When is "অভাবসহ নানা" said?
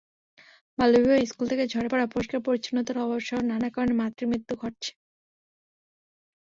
2.97-3.67